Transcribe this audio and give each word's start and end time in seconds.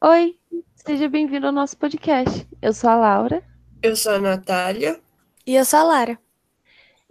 Oi, 0.00 0.38
seja 0.76 1.08
bem-vindo 1.08 1.48
ao 1.48 1.52
nosso 1.52 1.76
podcast. 1.76 2.46
Eu 2.62 2.72
sou 2.72 2.88
a 2.88 2.94
Laura. 2.94 3.42
Eu 3.82 3.96
sou 3.96 4.12
a 4.12 4.18
Natália. 4.20 5.00
E 5.44 5.56
eu 5.56 5.64
sou 5.64 5.80
a 5.80 5.82
Lara. 5.82 6.18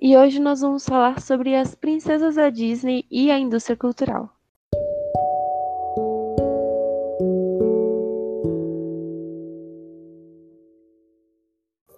E 0.02 0.16
hoje 0.16 0.40
nós 0.40 0.62
vamos 0.62 0.86
falar 0.86 1.20
sobre 1.20 1.54
as 1.54 1.76
princesas 1.76 2.36
da 2.36 2.50
Disney 2.50 3.06
e 3.12 3.30
a 3.30 3.38
indústria 3.38 3.76
cultural. 3.76 4.34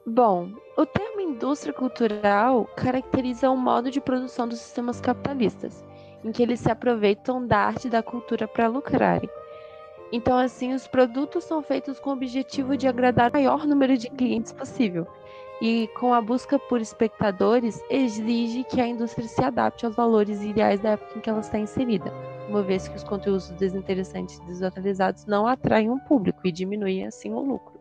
Bom, 0.07 0.49
o 0.75 0.85
termo 0.87 1.21
indústria 1.21 1.71
cultural 1.71 2.65
caracteriza 2.75 3.51
o 3.51 3.55
modo 3.55 3.91
de 3.91 4.01
produção 4.01 4.47
dos 4.47 4.57
sistemas 4.57 4.99
capitalistas, 4.99 5.85
em 6.23 6.31
que 6.31 6.41
eles 6.41 6.59
se 6.59 6.71
aproveitam 6.71 7.45
da 7.45 7.59
arte 7.59 7.85
e 7.85 7.91
da 7.91 8.01
cultura 8.01 8.47
para 8.47 8.67
lucrarem. 8.67 9.29
Então, 10.11 10.37
assim, 10.37 10.73
os 10.73 10.87
produtos 10.87 11.43
são 11.43 11.61
feitos 11.61 11.99
com 11.99 12.09
o 12.09 12.13
objetivo 12.13 12.75
de 12.75 12.87
agradar 12.87 13.29
o 13.29 13.33
maior 13.33 13.65
número 13.67 13.97
de 13.97 14.09
clientes 14.09 14.51
possível. 14.51 15.07
E 15.61 15.89
com 15.99 16.13
a 16.13 16.21
busca 16.21 16.57
por 16.57 16.79
espectadores, 16.79 17.83
exige 17.89 18.63
que 18.63 18.79
a 18.79 18.87
indústria 18.87 19.27
se 19.27 19.43
adapte 19.43 19.85
aos 19.85 19.95
valores 19.95 20.41
ideais 20.41 20.79
da 20.79 20.91
época 20.91 21.17
em 21.17 21.21
que 21.21 21.29
ela 21.29 21.41
está 21.41 21.59
inserida, 21.59 22.13
uma 22.47 22.63
vez 22.63 22.87
que 22.87 22.95
os 22.95 23.03
conteúdos 23.03 23.49
desinteressantes 23.51 24.37
e 24.37 24.45
desatualizados 24.45 25.25
não 25.25 25.45
atraem 25.45 25.89
um 25.89 25.99
público 25.99 26.39
e 26.45 26.51
diminuem 26.51 27.05
assim 27.05 27.33
o 27.33 27.41
lucro. 27.41 27.78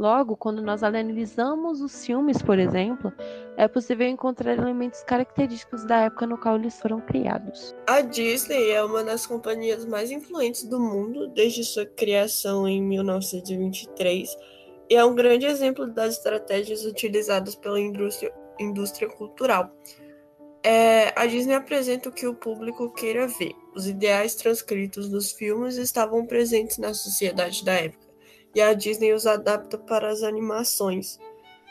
Logo, 0.00 0.34
quando 0.34 0.62
nós 0.62 0.82
analisamos 0.82 1.82
os 1.82 2.06
filmes, 2.06 2.40
por 2.40 2.58
exemplo, 2.58 3.12
é 3.54 3.68
possível 3.68 4.08
encontrar 4.08 4.54
elementos 4.54 5.02
característicos 5.02 5.84
da 5.84 6.04
época 6.04 6.26
no 6.26 6.38
qual 6.38 6.56
eles 6.56 6.80
foram 6.80 7.02
criados. 7.02 7.74
A 7.86 8.00
Disney 8.00 8.70
é 8.70 8.82
uma 8.82 9.04
das 9.04 9.26
companhias 9.26 9.84
mais 9.84 10.10
influentes 10.10 10.64
do 10.64 10.80
mundo 10.80 11.28
desde 11.28 11.62
sua 11.64 11.84
criação 11.84 12.66
em 12.66 12.82
1923 12.82 14.34
e 14.88 14.96
é 14.96 15.04
um 15.04 15.14
grande 15.14 15.44
exemplo 15.44 15.86
das 15.86 16.14
estratégias 16.14 16.86
utilizadas 16.86 17.54
pela 17.54 17.78
indústria, 17.78 18.32
indústria 18.58 19.06
cultural. 19.06 19.70
É, 20.64 21.12
a 21.14 21.26
Disney 21.26 21.56
apresenta 21.56 22.08
o 22.08 22.12
que 22.12 22.26
o 22.26 22.34
público 22.34 22.90
queira 22.94 23.26
ver. 23.26 23.52
Os 23.76 23.86
ideais 23.86 24.34
transcritos 24.34 25.10
nos 25.10 25.30
filmes 25.30 25.76
estavam 25.76 26.24
presentes 26.24 26.78
na 26.78 26.94
sociedade 26.94 27.62
da 27.62 27.74
época 27.74 28.09
e 28.54 28.60
a 28.60 28.72
Disney 28.74 29.12
os 29.12 29.26
adapta 29.26 29.78
para 29.78 30.10
as 30.10 30.22
animações. 30.22 31.18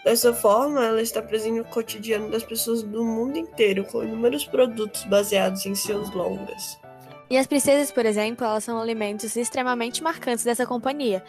Dessa 0.04 0.34
forma, 0.34 0.86
ela 0.86 1.02
está 1.02 1.22
presente 1.22 1.58
no 1.58 1.66
cotidiano 1.66 2.30
das 2.30 2.44
pessoas 2.44 2.82
do 2.84 3.04
mundo 3.04 3.38
inteiro, 3.38 3.84
com 3.84 4.04
inúmeros 4.04 4.46
produtos 4.46 5.04
baseados 5.04 5.66
em 5.66 5.76
seus 5.76 6.10
longas. 6.12 6.80
E 7.30 7.38
as 7.38 7.46
princesas, 7.46 7.92
por 7.92 8.06
exemplo, 8.06 8.46
elas 8.46 8.64
são 8.64 8.82
elementos 8.82 9.36
extremamente 9.36 10.02
marcantes 10.02 10.44
dessa 10.44 10.66
companhia. 10.66 11.24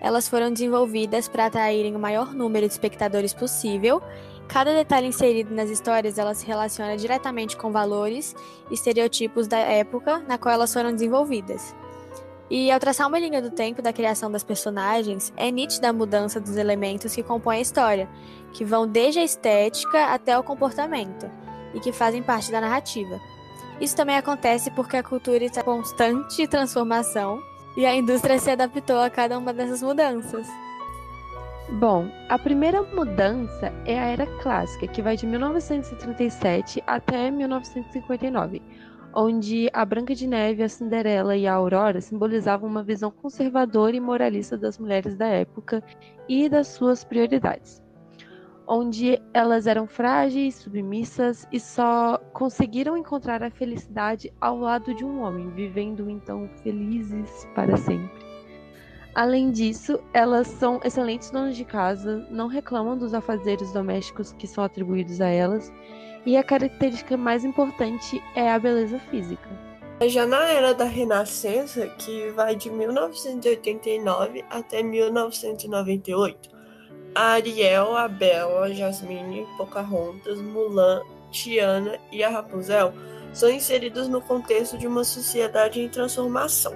Elas 0.00 0.28
foram 0.28 0.52
desenvolvidas 0.52 1.28
para 1.28 1.46
atraírem 1.46 1.94
o 1.94 1.98
maior 1.98 2.32
número 2.32 2.66
de 2.66 2.72
espectadores 2.72 3.34
possível. 3.34 4.02
Cada 4.48 4.72
detalhe 4.72 5.06
inserido 5.06 5.54
nas 5.54 5.68
histórias, 5.68 6.18
ela 6.18 6.34
se 6.34 6.46
relaciona 6.46 6.96
diretamente 6.96 7.56
com 7.56 7.70
valores 7.70 8.34
e 8.70 8.74
estereotipos 8.74 9.46
da 9.46 9.58
época 9.58 10.20
na 10.20 10.38
qual 10.38 10.54
elas 10.54 10.72
foram 10.72 10.92
desenvolvidas. 10.92 11.74
E 12.52 12.70
ao 12.70 12.78
traçar 12.78 13.08
uma 13.08 13.18
linha 13.18 13.40
do 13.40 13.50
tempo 13.50 13.80
da 13.80 13.94
criação 13.94 14.30
das 14.30 14.44
personagens, 14.44 15.32
é 15.38 15.50
nítida 15.50 15.88
a 15.88 15.92
mudança 15.92 16.38
dos 16.38 16.58
elementos 16.58 17.14
que 17.14 17.22
compõem 17.22 17.56
a 17.56 17.62
história, 17.62 18.06
que 18.52 18.62
vão 18.62 18.86
desde 18.86 19.20
a 19.20 19.24
estética 19.24 20.12
até 20.12 20.38
o 20.38 20.42
comportamento, 20.42 21.30
e 21.72 21.80
que 21.80 21.92
fazem 21.92 22.22
parte 22.22 22.52
da 22.52 22.60
narrativa. 22.60 23.18
Isso 23.80 23.96
também 23.96 24.18
acontece 24.18 24.70
porque 24.72 24.98
a 24.98 25.02
cultura 25.02 25.42
está 25.42 25.62
em 25.62 25.64
constante 25.64 26.46
transformação 26.46 27.40
e 27.74 27.86
a 27.86 27.96
indústria 27.96 28.38
se 28.38 28.50
adaptou 28.50 29.00
a 29.00 29.08
cada 29.08 29.38
uma 29.38 29.54
dessas 29.54 29.82
mudanças. 29.82 30.46
Bom, 31.80 32.06
a 32.28 32.38
primeira 32.38 32.82
mudança 32.82 33.72
é 33.86 33.98
a 33.98 34.08
Era 34.08 34.26
Clássica, 34.42 34.86
que 34.88 35.00
vai 35.00 35.16
de 35.16 35.26
1937 35.26 36.84
até 36.86 37.30
1959 37.30 38.60
onde 39.14 39.68
a 39.72 39.84
Branca 39.84 40.14
de 40.14 40.26
Neve, 40.26 40.62
a 40.62 40.68
Cinderela 40.68 41.36
e 41.36 41.46
a 41.46 41.54
Aurora 41.54 42.00
simbolizavam 42.00 42.68
uma 42.68 42.82
visão 42.82 43.10
conservadora 43.10 43.96
e 43.96 44.00
moralista 44.00 44.56
das 44.56 44.78
mulheres 44.78 45.16
da 45.16 45.26
época 45.26 45.82
e 46.28 46.48
das 46.48 46.68
suas 46.68 47.04
prioridades, 47.04 47.82
onde 48.66 49.20
elas 49.34 49.66
eram 49.66 49.86
frágeis, 49.86 50.54
submissas 50.56 51.46
e 51.52 51.60
só 51.60 52.18
conseguiram 52.32 52.96
encontrar 52.96 53.42
a 53.42 53.50
felicidade 53.50 54.32
ao 54.40 54.58
lado 54.58 54.94
de 54.94 55.04
um 55.04 55.20
homem, 55.20 55.50
vivendo 55.50 56.08
então 56.08 56.48
felizes 56.62 57.46
para 57.54 57.76
sempre. 57.76 58.32
Além 59.14 59.50
disso, 59.50 60.00
elas 60.14 60.46
são 60.46 60.80
excelentes 60.82 61.30
donas 61.30 61.54
de 61.54 61.66
casa, 61.66 62.26
não 62.30 62.46
reclamam 62.46 62.96
dos 62.96 63.12
afazeres 63.12 63.70
domésticos 63.70 64.32
que 64.32 64.46
são 64.46 64.64
atribuídos 64.64 65.20
a 65.20 65.28
elas 65.28 65.70
e 66.24 66.36
a 66.36 66.42
característica 66.42 67.16
mais 67.16 67.44
importante 67.44 68.22
é 68.34 68.50
a 68.50 68.58
beleza 68.58 68.98
física. 69.10 69.48
Já 70.06 70.26
na 70.26 70.44
era 70.46 70.74
da 70.74 70.84
Renascença, 70.84 71.86
que 71.86 72.30
vai 72.30 72.56
de 72.56 72.70
1989 72.70 74.44
até 74.50 74.82
1998, 74.82 76.50
a 77.14 77.32
Ariel, 77.32 77.96
a 77.96 78.08
Bela, 78.08 78.66
a 78.66 78.72
Jasmine, 78.72 79.46
Pocahontas, 79.56 80.40
Mulan, 80.40 81.02
Tiana 81.30 81.98
e 82.10 82.24
a 82.24 82.30
Rapunzel 82.30 82.92
são 83.32 83.50
inseridos 83.50 84.08
no 84.08 84.20
contexto 84.20 84.76
de 84.76 84.86
uma 84.86 85.04
sociedade 85.04 85.80
em 85.80 85.88
transformação. 85.88 86.74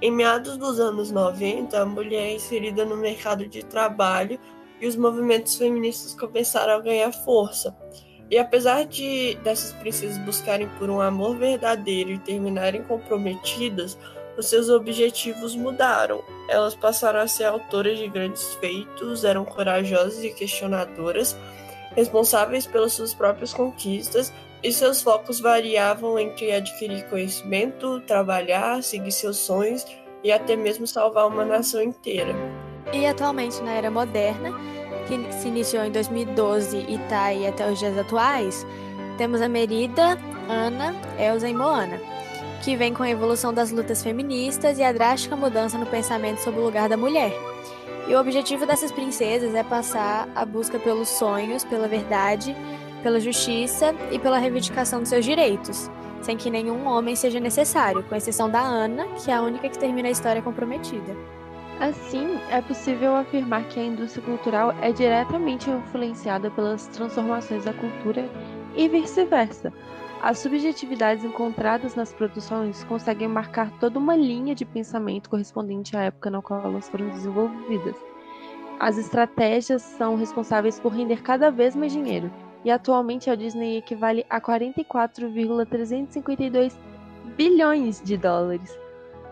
Em 0.00 0.10
meados 0.10 0.56
dos 0.56 0.80
anos 0.80 1.10
90, 1.10 1.80
a 1.80 1.86
mulher 1.86 2.28
é 2.28 2.34
inserida 2.34 2.84
no 2.84 2.96
mercado 2.96 3.46
de 3.46 3.64
trabalho 3.64 4.38
e 4.80 4.86
os 4.86 4.96
movimentos 4.96 5.56
feministas 5.56 6.14
começaram 6.14 6.74
a 6.74 6.80
ganhar 6.80 7.12
força. 7.12 7.76
E 8.32 8.38
apesar 8.38 8.86
de 8.86 9.34
dessas 9.44 9.74
princesas 9.74 10.16
buscarem 10.16 10.66
por 10.78 10.88
um 10.88 11.02
amor 11.02 11.36
verdadeiro 11.36 12.12
e 12.12 12.18
terminarem 12.18 12.82
comprometidas, 12.82 13.98
os 14.38 14.46
seus 14.46 14.70
objetivos 14.70 15.54
mudaram. 15.54 16.24
Elas 16.48 16.74
passaram 16.74 17.20
a 17.20 17.28
ser 17.28 17.44
autoras 17.44 17.98
de 17.98 18.08
grandes 18.08 18.54
feitos, 18.54 19.22
eram 19.22 19.44
corajosas 19.44 20.24
e 20.24 20.30
questionadoras, 20.30 21.36
responsáveis 21.94 22.66
pelas 22.66 22.94
suas 22.94 23.12
próprias 23.12 23.52
conquistas, 23.52 24.32
e 24.62 24.72
seus 24.72 25.02
focos 25.02 25.38
variavam 25.38 26.18
entre 26.18 26.52
adquirir 26.52 27.06
conhecimento, 27.10 28.00
trabalhar, 28.00 28.82
seguir 28.82 29.12
seus 29.12 29.36
sonhos 29.36 29.84
e 30.24 30.32
até 30.32 30.56
mesmo 30.56 30.86
salvar 30.86 31.26
uma 31.26 31.44
nação 31.44 31.82
inteira. 31.82 32.34
E 32.94 33.04
atualmente, 33.04 33.60
na 33.60 33.74
era 33.74 33.90
moderna, 33.90 34.50
que 35.02 35.32
se 35.32 35.48
iniciou 35.48 35.84
em 35.84 35.90
2012 35.90 36.84
e 36.88 36.94
está 36.94 37.24
aí 37.24 37.46
até 37.46 37.70
os 37.70 37.78
dias 37.78 37.96
atuais, 37.96 38.66
temos 39.18 39.40
a 39.40 39.48
Merida, 39.48 40.18
Ana, 40.48 40.94
Elsa 41.18 41.48
e 41.48 41.54
Moana, 41.54 42.00
que 42.62 42.76
vem 42.76 42.94
com 42.94 43.02
a 43.02 43.10
evolução 43.10 43.52
das 43.52 43.70
lutas 43.70 44.02
feministas 44.02 44.78
e 44.78 44.82
a 44.82 44.92
drástica 44.92 45.36
mudança 45.36 45.78
no 45.78 45.86
pensamento 45.86 46.38
sobre 46.38 46.60
o 46.60 46.64
lugar 46.64 46.88
da 46.88 46.96
mulher. 46.96 47.32
E 48.08 48.14
o 48.14 48.20
objetivo 48.20 48.66
dessas 48.66 48.90
princesas 48.90 49.54
é 49.54 49.62
passar 49.62 50.28
a 50.34 50.44
busca 50.44 50.78
pelos 50.78 51.08
sonhos, 51.08 51.64
pela 51.64 51.86
verdade, 51.86 52.56
pela 53.02 53.20
justiça 53.20 53.94
e 54.10 54.18
pela 54.18 54.38
reivindicação 54.38 55.00
dos 55.00 55.08
seus 55.08 55.24
direitos, 55.24 55.90
sem 56.20 56.36
que 56.36 56.50
nenhum 56.50 56.86
homem 56.86 57.14
seja 57.14 57.40
necessário, 57.40 58.02
com 58.04 58.14
exceção 58.14 58.48
da 58.48 58.60
Ana, 58.60 59.06
que 59.22 59.30
é 59.30 59.34
a 59.34 59.42
única 59.42 59.68
que 59.68 59.78
termina 59.78 60.08
a 60.08 60.12
história 60.12 60.42
comprometida. 60.42 61.16
Assim, 61.82 62.38
é 62.48 62.62
possível 62.62 63.16
afirmar 63.16 63.64
que 63.64 63.80
a 63.80 63.84
indústria 63.84 64.24
cultural 64.24 64.72
é 64.80 64.92
diretamente 64.92 65.68
influenciada 65.68 66.48
pelas 66.48 66.86
transformações 66.86 67.64
da 67.64 67.72
cultura 67.72 68.30
e 68.76 68.88
vice-versa. 68.88 69.72
As 70.22 70.38
subjetividades 70.38 71.24
encontradas 71.24 71.96
nas 71.96 72.12
produções 72.12 72.84
conseguem 72.84 73.26
marcar 73.26 73.68
toda 73.80 73.98
uma 73.98 74.14
linha 74.14 74.54
de 74.54 74.64
pensamento 74.64 75.28
correspondente 75.28 75.96
à 75.96 76.02
época 76.02 76.30
na 76.30 76.40
qual 76.40 76.64
elas 76.64 76.88
foram 76.88 77.08
desenvolvidas. 77.08 77.96
As 78.78 78.96
estratégias 78.96 79.82
são 79.82 80.14
responsáveis 80.14 80.78
por 80.78 80.92
render 80.92 81.20
cada 81.20 81.50
vez 81.50 81.74
mais 81.74 81.90
dinheiro, 81.90 82.30
e 82.64 82.70
atualmente 82.70 83.28
a 83.28 83.34
Disney 83.34 83.78
equivale 83.78 84.24
a 84.30 84.40
44,352 84.40 86.78
bilhões 87.36 88.00
de 88.00 88.16
dólares. 88.16 88.81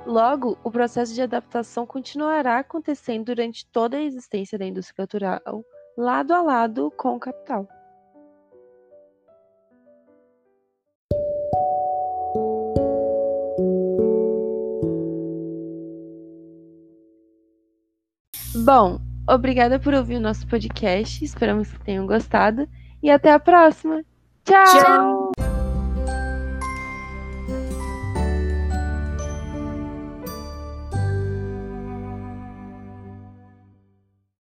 Logo, 0.06 0.58
o 0.64 0.70
processo 0.70 1.14
de 1.14 1.22
adaptação 1.22 1.86
continuará 1.86 2.58
acontecendo 2.58 3.26
durante 3.26 3.66
toda 3.66 3.96
a 3.96 4.02
existência 4.02 4.58
da 4.58 4.66
indústria 4.66 4.96
cultural, 4.96 5.64
lado 5.96 6.32
a 6.32 6.42
lado 6.42 6.90
com 6.96 7.16
o 7.16 7.20
capital. 7.20 7.68
Bom, 18.64 19.00
obrigada 19.28 19.78
por 19.78 19.94
ouvir 19.94 20.16
o 20.16 20.20
nosso 20.20 20.46
podcast. 20.46 21.24
Esperamos 21.24 21.72
que 21.72 21.84
tenham 21.84 22.06
gostado 22.06 22.68
e 23.02 23.10
até 23.10 23.32
a 23.32 23.38
próxima. 23.38 24.02
Tchau! 24.44 24.64
Tchau. 24.64 25.39